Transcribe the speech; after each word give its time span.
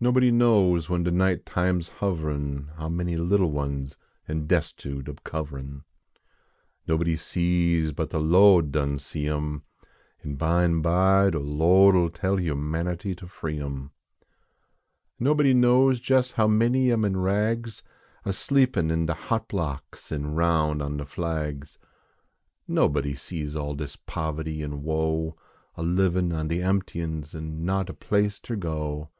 Nobody 0.00 0.30
knows 0.30 0.88
when 0.88 1.02
de 1.02 1.10
night 1.10 1.44
time 1.44 1.80
s 1.80 1.88
hoverin 1.98 2.68
How 2.76 2.88
many 2.88 3.16
little 3.16 3.50
ones 3.50 3.96
am 4.28 4.46
des 4.46 4.62
tute 4.76 5.08
ob 5.08 5.24
coverin. 5.24 5.82
Nobody 6.86 7.16
sees 7.16 7.90
but 7.90 8.10
de 8.10 8.20
Lo 8.20 8.60
d 8.62 8.70
done 8.70 9.00
see 9.00 9.26
em, 9.26 9.64
An 10.22 10.36
bime 10.36 10.82
by 10.82 11.30
de 11.30 11.40
Lo 11.40 11.90
d 11.90 11.98
11 11.98 12.12
tell 12.12 12.36
humanity 12.36 13.12
ter 13.16 13.26
free 13.26 13.58
em. 13.58 13.90
Nobody 15.18 15.52
knows 15.52 15.98
jes 16.08 16.30
how 16.34 16.46
many 16.46 16.92
am 16.92 17.04
in 17.04 17.16
rags, 17.16 17.82
A 18.24 18.32
sleepin 18.32 18.92
in 18.92 19.06
de 19.06 19.14
hot 19.14 19.48
blocks 19.48 20.12
an 20.12 20.32
roun 20.36 20.80
on 20.80 20.98
de 20.98 21.04
flags. 21.04 21.76
Nobody 22.68 23.16
sees 23.16 23.56
all 23.56 23.74
dis 23.74 23.96
poverty 23.96 24.62
an 24.62 24.84
woe, 24.84 25.36
A 25.74 25.82
livin 25.82 26.32
on 26.32 26.46
de 26.46 26.60
emptyins 26.62 27.34
an 27.34 27.64
not 27.64 27.90
a 27.90 27.94
place 27.94 28.38
ter 28.38 28.54
go. 28.54 29.10